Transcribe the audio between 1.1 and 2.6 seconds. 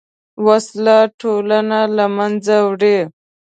ټولنه له منځه